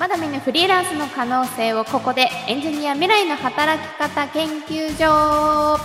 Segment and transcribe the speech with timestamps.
[0.00, 5.78] まだ見ぬフリーランスの可能性をここでエンジニア未来の働き方研究所。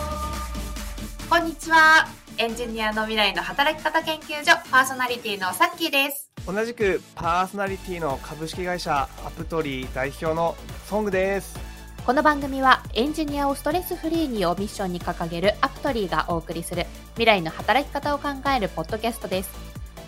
[1.29, 2.07] こんにちは。
[2.37, 6.31] エンジニアの未来の働き方研究所パーソナリティのさっきーです。
[6.47, 10.55] 同じくパーソナリティの株式会社アプトリー代表の
[10.85, 11.59] ソングです。
[12.05, 16.85] この番組はエンジニアをストレスフリーにをミッションに掲げるアプトリーがお送りする
[17.15, 19.64] 未来の働き方を考えるポッドキャストです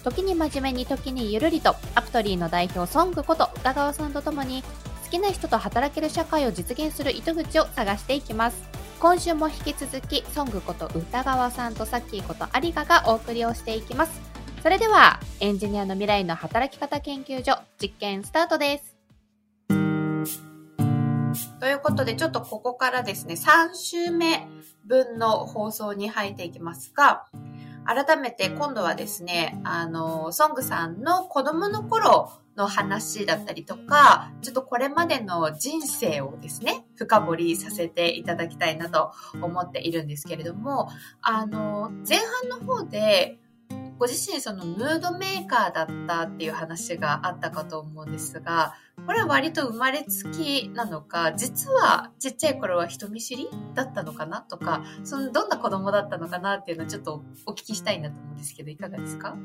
[0.08, 4.64] 時に真面目に時にゆるりとアプトリーの代表ソングこと歌川さんとともに
[5.04, 8.58] 好きな人と働ける社会を実現する糸口を探していきます。
[9.02, 14.22] 今週も引き続きソングこと歌川さんとサッキーこと有賀がお送りをしていきます。
[14.64, 18.96] それではエンジニアの未来の働き方研究所実験スタートです。
[21.60, 24.48] ということで、ちょっとここからですね、3週目
[24.86, 27.26] 分の放送に入っていきますが、
[27.88, 40.90] 改めて今度はですね、あの、ソングさんの子供の頃の話だったりとか、ちょっとこれまでの人生をですね、深掘りさせていただきたいなと思っているんですけれども、
[41.22, 43.40] あの、前半の方で、
[44.00, 59.36] ご自身そのムードメーカーだったっていう話があったかと思うんですが、これは割と生まれつきなのか、実はちっちゃい頃は人見知りだったのかなとか、そのどんな子供だったのかなっていうのをちょっとお聞きしたいなと思うんですけど、いかがですか？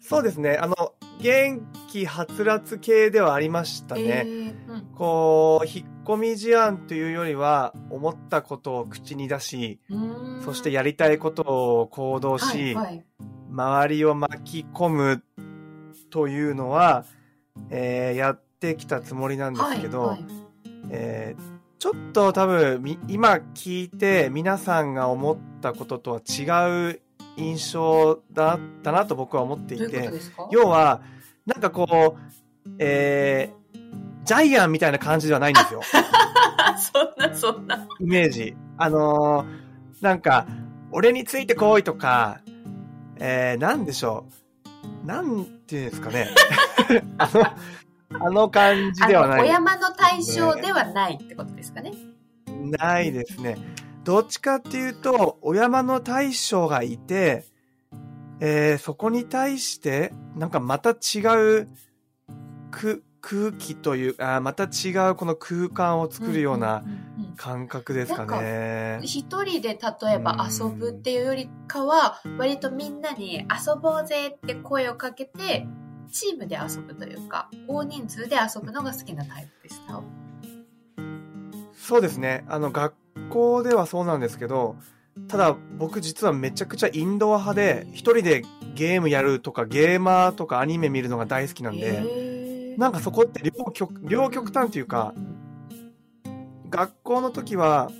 [0.00, 0.58] そうですね。
[0.60, 0.74] あの、
[1.20, 4.02] 元気はつらつ系ではありましたね。
[4.02, 9.80] えーうん、こう、引っ込み思案というよりは、思ったことを口に出し、
[10.44, 11.42] そしてやりたいこと
[11.80, 13.04] を行動し、はいはい、
[13.50, 15.22] 周りを巻き込む
[16.10, 17.04] というのは、
[17.70, 20.26] えー、やってきたつもりなんですけど、はいはい、
[20.90, 21.42] えー、
[21.78, 27.00] ちょっと多分今聞いて皆さんが思ったこととは違う
[27.36, 30.10] 印象だったなと僕は思っていて
[30.50, 31.02] 要は
[31.46, 35.82] なんかこう、えー、ジャイアンみたいな感じではないんですよ。
[36.78, 37.88] そんなそんな。
[38.00, 38.56] イメージ。
[38.78, 40.46] あのー、なんか、
[40.90, 42.40] 俺についてこいとか、
[43.16, 44.26] えー、なんでしょ
[45.04, 45.06] う。
[45.06, 46.28] なんていうんですかね。
[47.18, 49.42] あの、あの感じではない。
[49.42, 51.92] お山の対象ではないってことですかね。
[52.46, 53.56] ないですね。
[54.04, 57.44] どっちかっていうと、お山の大将がいて、
[58.40, 61.20] えー、そこに対して、なんかまた違
[61.62, 61.68] う
[62.70, 66.82] く空気というあ、また違うこの空間を作るような
[67.36, 68.98] 感覚ですかね。
[69.02, 75.66] 一人で例えば遊ぶっていうよりかは、割とみんなに遊ぼうぜって声をかけて、
[76.10, 80.02] チームで遊ぶというか、大人数で遊ぶのが好きなタイプでした。
[81.74, 82.44] そうですね。
[82.48, 82.94] あの、学
[83.30, 84.76] 校ではそうなんですけど、
[85.28, 88.42] ただ僕実はめちゃくちゃインドア派で、一人で
[88.74, 92.31] ゲームやるとかゲーマーとかアニメ見るのが大好きなんで、
[92.76, 95.14] なんかそこって両極、両極端というか、
[96.70, 97.90] 学校の時は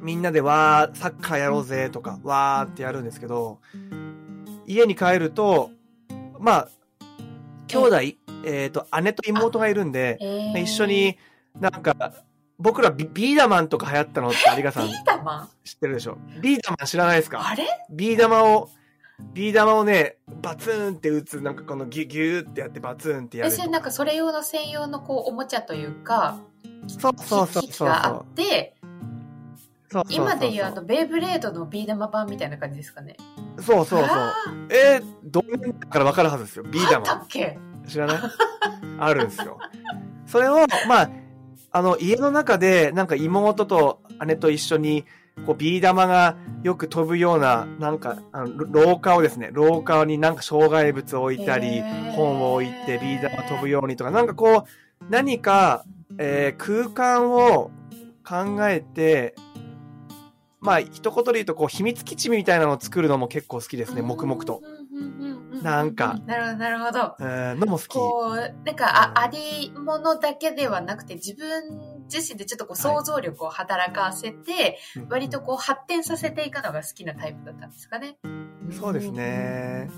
[0.00, 3.60] みんなでわー、サッカーやろうぜとか、わーってやるんですけど、
[4.66, 5.70] 家に帰ると、
[6.38, 6.68] まあ、
[7.68, 10.18] 兄弟、えっ、ー、と、姉と妹がいるんで、
[10.56, 11.16] 一緒に
[11.58, 12.12] なんか、
[12.58, 14.88] 僕らビビーダマンとか流行ったのって有賀さん。
[14.88, 16.18] 知ってるでしょ？
[16.40, 17.46] ビーダマン知らないですか？
[17.48, 17.66] あれ？
[17.90, 18.70] ビー玉を、
[19.32, 23.50] ビー玉をね、バツンって打つ、なんかこのギュギューってやってバツンってやる。
[23.50, 26.38] 別になんかそれ用の専用のこうおもちゃというか、
[26.86, 27.88] そうそうそうそう。
[27.88, 28.76] があって、
[29.90, 33.16] そう今でいうあのベイブレードのビー玉版みたいな感じですかね。
[33.60, 34.08] そうそうそう。
[34.70, 37.08] えー、どんなから分かるはずですよ、ビー玉。
[37.10, 37.58] あっけ？
[37.86, 38.18] 知らない？
[38.98, 39.58] あるんですよ。
[40.26, 41.10] それを、まあ、
[41.70, 45.04] あの、家の中で、なんか妹と姉と一緒に、
[45.46, 55.84] こう、ビー玉がよく飛ぶような、なんか、あの廊下をですね、廊下になんか障害物を置いたり、本を置いてビー玉飛ぶようにとか、なんかこう、何か、
[56.18, 57.70] えー、空間を
[58.26, 59.34] 考えて、
[60.60, 64.62] まあ、一言で言うと、こう、秘密基地みたいなのを作るのも結構好きですね、黙々と。
[65.62, 66.18] なんか。
[66.26, 67.16] なるほど、なるほど。
[67.20, 67.88] えー、のも好き。
[67.88, 78.16] こう、なんか、あ、ありものだけではなくて、自分自身でちょっとこう想像力を働かせて、はい、割とこう発展させていくのが好きなタイプだったんですかね。
[78.70, 79.90] そうですね。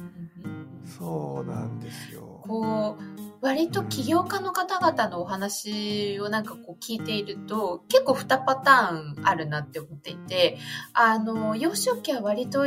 [0.99, 2.45] そうなんですよ。
[2.47, 10.59] こう、割と起業家の方々のお話をなんかこう聞いていると、結構2パターンあるなって思っていて、
[10.93, 12.67] あの、幼少期は割と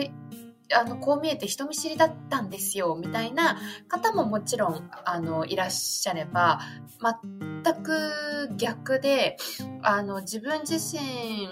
[0.71, 6.59] あの、こう見えて人見知りだったんですよ、みたいな方ももちろん、あの、いらっしゃれば、
[7.73, 9.37] 全く逆で、
[9.81, 11.47] あの、自分自身、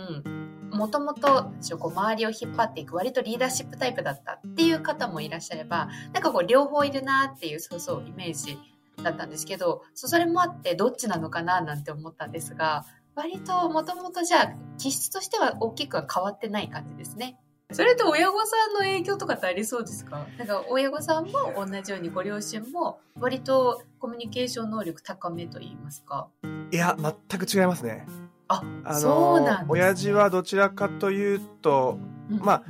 [0.72, 8.60] もともと周りを引っ張っていく割とリーダーシップタイプだったっていう方もいらっしゃればなんかこう両方いるなっていうそうそうイメージ
[9.02, 12.86] だったんですけど、それもあってどっちなのかななんて思ったんですが、
[13.16, 17.38] 割ともともとじゃあ気質としては大きくは変わってない感じですね。
[17.74, 20.26] それと親御さんの影響とかってありそうですか？
[20.38, 26.30] なんか親御さんも同じようにご両親も割とコミュニケーション能力高めと言いますか？
[26.72, 28.08] いや、全く違いますね。
[28.48, 32.00] あ、あのそうなんです、ね、親父はどちらかというと、
[32.30, 32.64] うんうん、まあ、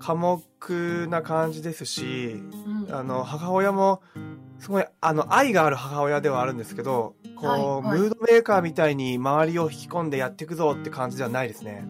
[0.00, 4.00] 寡黙な感じですし、うん、あの、母親も、
[4.58, 11.86] すごい、あの、愛がある母親ではあるんですけど、こう、はいはい、ムードメーカーみたいに周りを引き込んでやっていくぞって感じではないですね。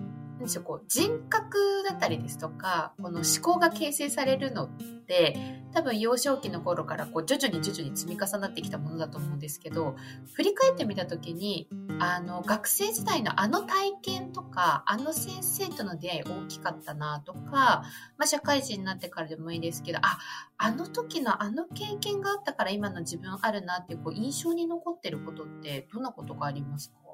[0.49, 1.59] でしょう、こう、人格
[1.89, 4.69] だったりですとか、この思考が形成されるのっ
[5.07, 9.97] て、多分幼少期の頃からこう徐々に徐々に積み重なってきたものだと思うんですけど、
[10.33, 11.69] 振り返ってみたときに、
[12.01, 17.83] あの、学生時代のあの体験とか、あの先生との出会い大きかったなとか、
[18.17, 20.19] まあ社会人になってからでもいいですけど、あ、
[20.57, 27.08] あの時のあの経験があったから今の自分あるなっていうこう印象に残ってることってどんなことがありますか？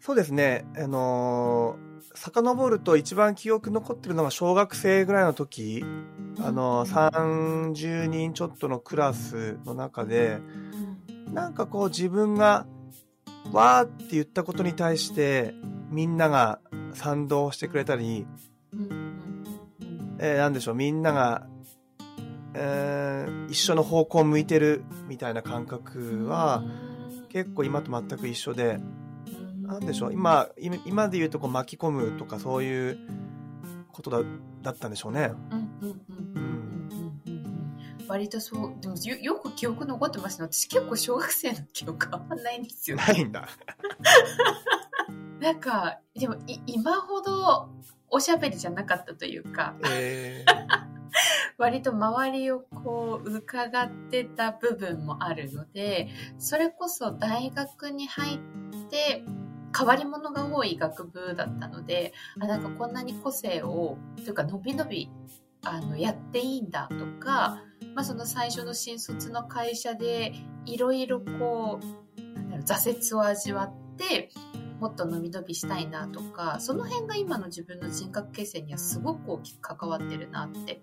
[0.00, 0.66] そうですね。
[0.76, 5.84] あのー、遡ると一番記憶残ってるのが小学生ぐらいの時、
[6.40, 7.10] あのー、
[7.72, 10.40] 30人ちょっとのクラスの中で、
[11.32, 12.66] なんかこう自分が
[13.52, 15.54] わーって言ったことに対して
[15.90, 16.60] みんなが
[16.92, 18.26] 賛同してくれたり、
[20.18, 21.46] えー、なんでしょう、みんなが、
[22.54, 26.62] えー、一緒の方向を向いてるみたいな感覚は
[27.28, 28.78] 結構今と全く一緒で、
[29.66, 30.12] なんでしょう。
[30.12, 30.48] 今
[30.84, 32.98] 今で言うとこう巻き込むとかそういう
[33.92, 34.22] ことだ
[34.62, 35.32] だったんでしょうね。
[38.06, 40.48] 割とそうでもよよく記憶残ってますね。
[40.50, 43.48] 私結構小学生の記憶あんまないんですよ、ね、ないんだ。
[45.40, 47.70] なんかでもい今ほど
[48.10, 50.84] おしゃべりじゃなかったというか、えー、
[51.58, 56.08] 割と周りをこう伺ってた部分もあるので
[56.38, 58.38] それこそ大学に入っ
[58.88, 59.24] て
[59.76, 65.10] 変わり者が多い学部だったので、あ、なんかこんなに個性を、というか伸び伸び、
[65.62, 67.62] あの、やっていいんだとか、
[67.94, 70.32] まあその最初の新卒の会社で、
[70.66, 74.30] いろいろこう、なんだろう、挫折を味わって、
[74.80, 80.82] もっと伸び伸びしたいなとか、その辺が今の自分の人格形成にはすごく大きく関わってるなって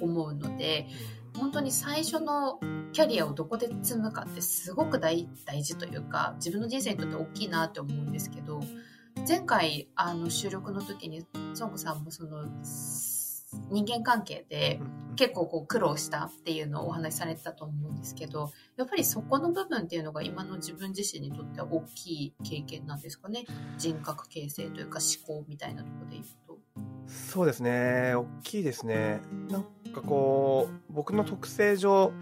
[0.00, 0.86] 思うので、
[1.36, 2.60] 本当に最初の
[2.92, 5.26] キャリアをどこで積むかってすごく大
[5.62, 8.60] 事というか自分の人生にとって大きいなって思うんですけど
[9.28, 12.44] 前回あの収録の時にソングさんもその
[13.70, 14.80] 人間関係で
[15.16, 23.44] 結構こう苦労したっていうのをお話しされてたと思うんですけどやっぱりそこの部分っていうのが今の自分自身にとっては大きい経験なんですかね？
[23.76, 26.58] 人格形成というか思考みたいなところで言うと。
[27.08, 28.14] そうですね。
[28.14, 29.20] 大きいですね。
[29.48, 32.12] なんかこう僕の特性上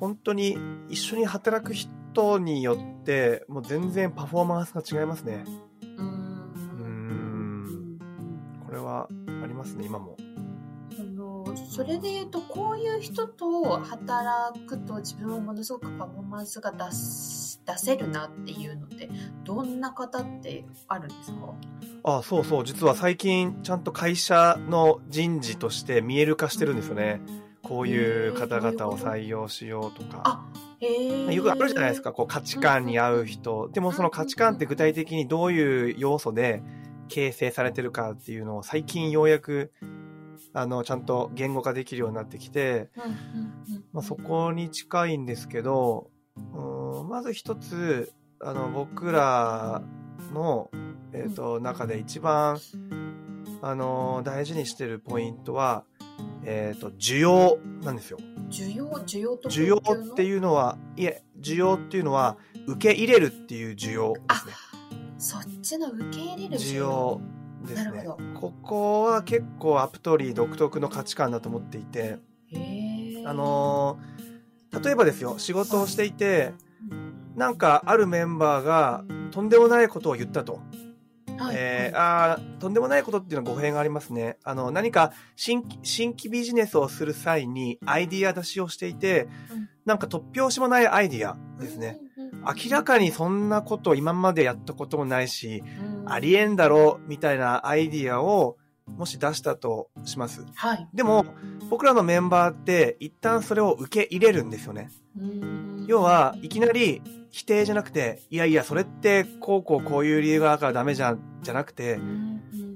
[0.00, 0.58] 本当に
[0.88, 5.44] 一緒に働く人によってもう全然パフォーマンスが違いますね。
[5.82, 7.98] うん。
[8.66, 9.08] これは
[9.42, 10.16] ありますね今も
[11.74, 19.10] それで言うとこういう人と働くと自分はものすごくパフォーマンスが出す出せるなっていうのって
[19.42, 21.54] どんな方ってあるんですか？
[22.04, 27.20] あそうそう実は最近ちゃんと会社の人事として見える化してるんですよね。
[27.64, 30.44] こういう方々を採用しようとか。
[30.80, 33.68] よくあるじゃないですか、こう価値観に合う人。
[33.72, 36.62] でもその価値観って具体的にどういう要素で
[37.08, 39.72] 形成されてるかっていうのを最近ようやく
[40.54, 42.88] あのちゃんと言語化できるようになってきて、
[43.92, 46.10] まあ、そこに近いんですけど、
[46.54, 49.82] うんまず一つあの僕ら
[50.32, 50.70] の、
[51.12, 52.58] えーと、中で一番、
[53.62, 55.84] あの大事にしてるポイントは、
[56.44, 58.18] えっ、ー、と需要なんですよ。
[58.48, 58.88] 需要？
[59.04, 64.52] 需要と需要っていうのはいえ需要っていうのは受け入れるっていう需要ですね。
[65.18, 67.20] そっちの受け入れる需要
[67.64, 68.06] ですね。
[68.34, 72.18] ここは結構アプトリー独特の価値観だと思っていて、
[73.26, 73.98] あの
[74.82, 76.52] 例えばですよ仕事をしていて
[77.36, 80.60] なんかあるメンバーがとんでもないことを言ったと。
[81.36, 84.38] はい、えー、あとんでもないことっていうのは語弊がありますね。
[84.44, 91.98] あの、何か新新規ビジネスをする際にアイディア出しをしていて、うん、なんか突拍子もないアイディアですね。
[92.44, 98.56] 明らかにそんなこと今までやったこともないし、うん、ありえんだろうみたいなアイディアを
[98.86, 100.44] もし出したとします。
[100.54, 100.88] はい。
[100.92, 101.26] でも、
[101.70, 104.90] 僕らのメンバーって一旦それを受け入れるんですよね。
[105.86, 111.98] 要は、いきなり否定じゃなくて、いやいや、それってこうこうこういう理由があるからダメじゃん、じゃなくて、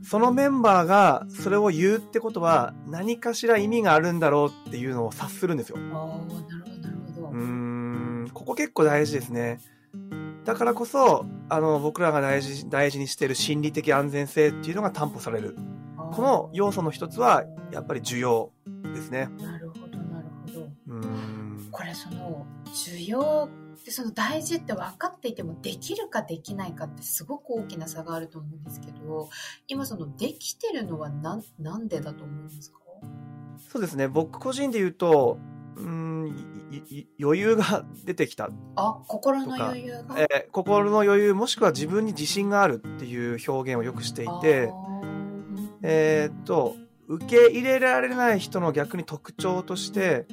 [0.02, 5.76] そのメンバーがそれを言うってことは何かしら意味があるんだろうっていうのを察するんですよ。
[5.78, 7.28] ああ、なるほど、なるほど。
[7.28, 9.60] うん。、ここ結構大事ですね。
[10.44, 15.56] だからこそ、あの、僕らが大事、大事にしている心理的安全性っていうのが担保される。
[16.12, 18.52] この要素の一つは、やっぱり需要
[18.94, 19.28] ですね。
[19.38, 20.68] なるほど、なるほど。
[20.88, 21.68] うん。
[21.70, 23.48] これ、その、需要
[23.80, 29.30] ってその大事って分かっていてもできるかできないかってすごく大きな差があると思うんですけど
[29.68, 32.78] 今そのできてるのはななんでだと思いますか？
[33.72, 35.38] そうですね僕個人で言うと
[35.76, 36.07] うん
[37.20, 38.50] 余裕が出てきた。
[38.76, 44.72] あ心の余裕が、えー、心の余裕もしくは自分に自信があるっていう表現をよくしていて。
[45.82, 46.76] えー、っと
[47.08, 50.26] 受け入れられない人の逆に特徴として、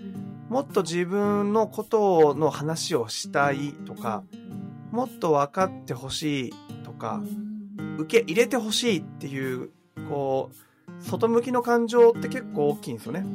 [0.50, 4.24] もっと自分のことの話をしたいとか、
[4.92, 7.22] もっと分かってほしいとか、
[7.98, 9.72] 受け入れてほしいっていう、
[10.10, 13.26] こう、外向きの感情って結構大きいんですよね。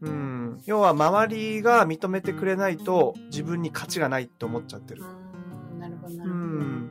[0.00, 0.62] うん。
[0.66, 5.02] 要は周りが認めてくれないと自分に価値がないって思っちゃってる。
[5.78, 6.34] なるほど、なるほど。
[6.34, 6.90] うん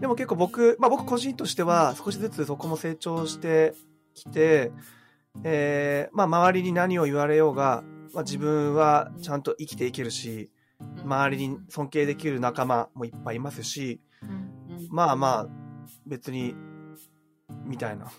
[0.00, 3.74] でも結構僕、まあ僕個人としては少しずつそこも成長して
[4.14, 4.70] きて、
[5.42, 7.82] えー、まあ周りに何を言われようが、
[8.14, 10.50] まあ自分はちゃんと生きていけるし、
[11.02, 14.00] 周りに尊敬できる仲間もいっぱいいますし、
[14.90, 15.46] まあまあ、
[16.06, 16.54] 別に、
[17.64, 18.06] みたいな。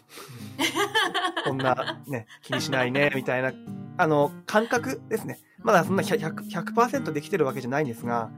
[1.45, 3.51] こんなね、気にしないね、 みたいな、
[3.97, 5.39] あの、感覚ですね。
[5.59, 8.29] まだそんな 100%, 100できてるわけじゃないんですが、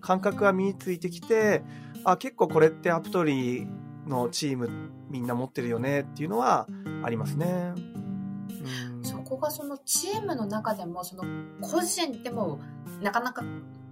[0.00, 1.62] 感覚は身についてきて、
[2.04, 3.68] あ、結構これってアプトリー
[4.08, 4.70] のチーム
[5.10, 6.66] みんな持ってるよねっていうのは
[7.02, 7.74] ありますね。
[8.96, 11.24] うん、そこがそのチームの中でもその
[11.60, 12.60] 個人でも
[13.00, 13.42] なかなか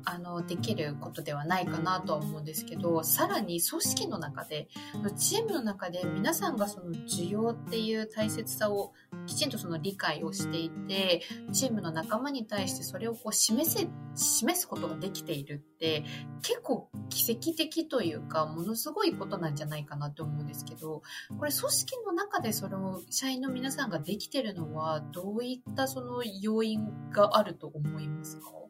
[0.09, 4.69] あのできることではないかなとは思うんですけどさらに組織の中で
[5.17, 8.93] チームの中で皆さんがその需要っていう大切さを
[9.27, 11.23] きちんとその理解をしていて
[11.53, 16.05] チームの仲間に対してそれをこう示せ示すことができているって
[16.43, 21.03] 結構奇跡的というかものすごいことなんじゃないかなと思うんですけど
[21.37, 28.66] これ組織の中でその社員の皆さんができてるのはどういったその要因があると思いますか？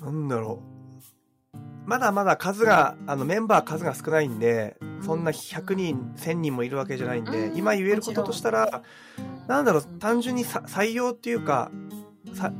[0.00, 0.78] なんだろう。
[1.86, 8.82] まだまだ数が、あのメンバー数が少ないんで、そんな100人、1000人もいるわけじゃないんで、今言えることとしたら、
[9.46, 11.70] なんだろう、単純に採用っていうか、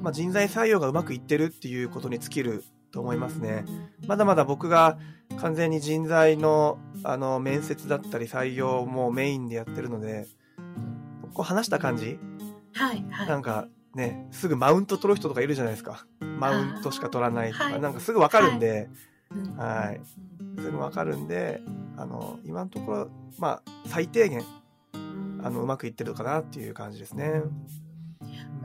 [0.00, 3.66] まあ、人材採用がうまくいってるっていうことに尽きると思いますね。
[4.06, 4.98] まだまだ僕が
[5.36, 10.26] 完全に人材のあの面接だったり採用もメインでやってるので、
[11.34, 12.18] こう話した感じ、
[12.72, 16.06] はいはい、なんかね、すぐマウント取る人とかいるじゃないですか。
[16.20, 18.88] マウントしか取らないとか、なんかすぐわかるんで、
[19.56, 20.00] はい、はい。
[20.58, 21.60] すぐわかるんで、
[21.96, 24.42] あの、今のところ、まあ、最低限、
[25.42, 27.42] あの、うまくいってるかなっていう感じですね。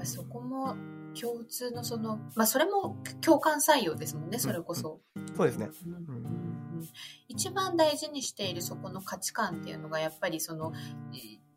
[0.04, 0.76] そこも
[1.20, 5.00] 共通のその、まあ、それも共感採用ですもんね、それこそ。
[5.16, 5.24] うん。
[5.24, 5.70] うん、そうですね。
[5.86, 6.90] うん。
[7.28, 10.74] 一番大事にしているそこの価値観っていうのがやっぱりその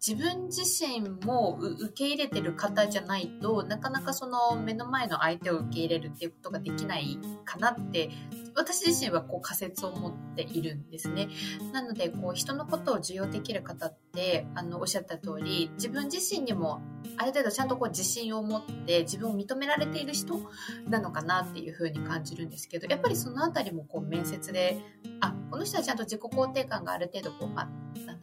[0.04, 8.10] 自分自身も受け入れてる方じゃないとなかなかその目の前の相手を受け入れるっていうことができないかなって
[8.54, 11.28] 私自身はこう仮説を持っているんですね。
[11.72, 16.80] なのでこう人のことを受容できる方ってあのおっしゃった通り自分自身にも
[17.16, 20.40] ある程度ちゃんとこう自信を持って自分を認められている人
[20.88, 24.78] なのかなっていうふうに感じるんですけどやっぱりそのあたりもこう面接で
[25.20, 27.68] あこの人はちゃんと自己肯定感がある程度こう、まあ、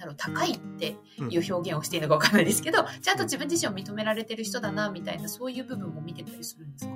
[0.03, 0.95] だろう高いって
[1.29, 6.93] いう表現をしているのか分かんないですけど、ちゃんと自分自身を認められてる人だなみたいなそういう部分も見てたりするんですか？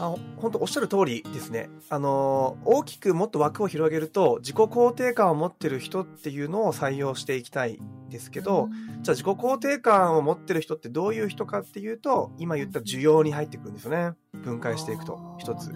[0.00, 1.68] あ本当おっしゃる通りですね。
[1.88, 8.68] あの大きくもっと枠を広げると自己肯定感を持ってる人っていうのを採用していきたいですけど、
[9.02, 14.12] じゃあ自己肯定感を持ってる人ってどういう人かっていうと今言った需要に入ってくるんですよね。
[14.34, 15.74] 分解していくと一つ。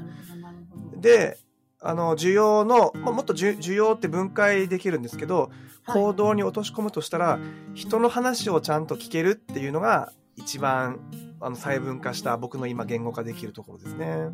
[1.00, 1.36] で
[1.82, 5.50] あの、需要の、まあ、もっと需要って分解できるんですけど、
[5.86, 7.38] 行動に落とし込むとしたら、
[7.74, 11.00] 人の話をちゃんと聞けるっていうのが、一番、
[11.40, 14.30] あの、細分化した僕の今言語化できるところですね。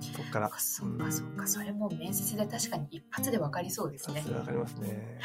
[0.00, 0.50] そっから。
[0.58, 1.46] そうか、そうか。
[1.46, 4.22] それも面接で確かに一発で分かりそうですね。
[4.22, 5.18] 分かりますね。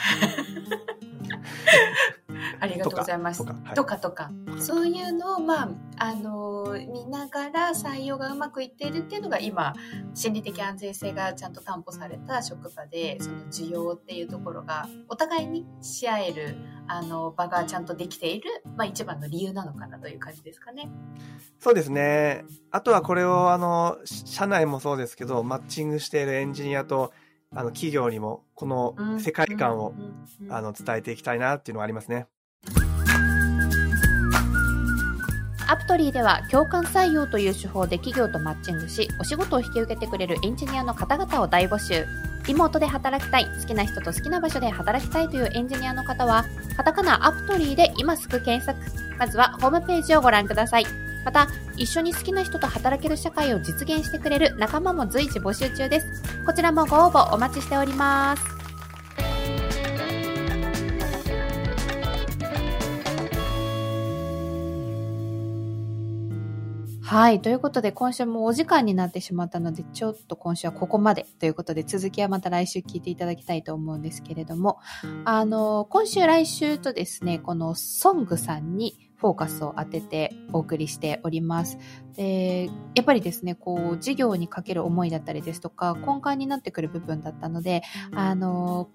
[2.63, 3.45] ありがとうございます。
[3.45, 9.73] とかとかとか、そういうのを、まあ、あの見ながら採用がうまくいっているっていうのが今
[10.13, 16.55] 心理的安全性がちゃんと担保された職場でその需要っていうところがお互いにし合える
[16.87, 20.89] あの場がちゃんとできている、まあ、一番の理由なのかなという感じですかね。
[21.59, 22.45] そうですね。
[22.71, 27.11] あとはこれをあの社内もそうですけどマッチングしているエンジニアと
[27.55, 29.93] あの企業にもこの世界観を
[30.49, 32.27] あの伝えていきたいなっていうのはありますね。
[35.73, 42.05] アプトリーでは共感採用という手法で企業とマッチングし、お仕事を引き受けてくれるエンジニアの方々を大募集。
[42.45, 46.45] リモートで働きたい、好きな人と好きな場所で働きたいというエンジニアの方は、
[46.77, 48.79] カタカナアプトリーで今すぐ検索。
[49.17, 50.85] まずはホームページをご覧ください。
[51.25, 56.21] また、一緒に好きな人と働ける社会を実現してくれる仲間も随時募集中です。
[56.45, 58.52] こちらもご応募お待ちしております。
[67.13, 67.43] はい。
[67.43, 74.79] ということで、今週もお時間になってしまったので、ちょっと今週はここまでということで、続きはまた来週聞いていただきたいと思うんですけれども、
[75.23, 81.77] あの、今週来週とですね、このソングさんにフォーカスを当ててお送りしております。
[82.15, 87.83] で、やっぱりですね、こう、事業にかける思いだったりですとか、根幹になってくる部分だったので、
[88.15, 88.89] あの、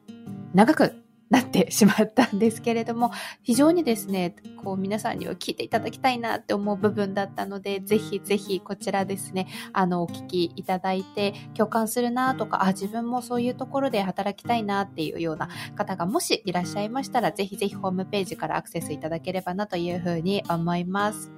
[0.54, 3.10] 長くなってしまったんですけれども、
[3.42, 21.37] 非常にですね、こう皆さんには聞いていただきたいなって思う部分だったので、ぜひぜひこちらですね、あの、お聞きいただいて、共感するなとか、あ、自分もそういうところで働きたいなっていうような方がもしいらっしゃいましたら、ぜひぜひホームページからアクセスいただければなというふうに思います。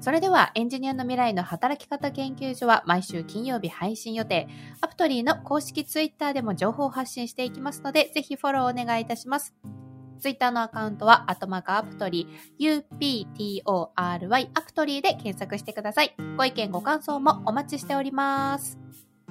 [0.00, 4.48] それではエンジニアの未来の働き方研究所は毎週金曜日配信予定。
[4.80, 9.54] アプトリーの公式ツイッターでも情報を発信していきますので、ぜひフォローお願いいたします。
[10.20, 12.84] ツイッターのアカウントは、アトマカアプトリー、
[13.64, 16.14] UPTORY アプトリーで検索してください。
[16.36, 18.78] ご意見ご感想もお待ちしております。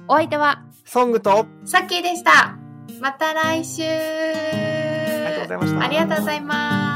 [0.06, 2.58] お相手は、ソングと、サッキーでした。
[3.00, 3.82] また来週。
[3.84, 5.84] ありがとうございました。
[5.84, 6.91] ありがとうございます。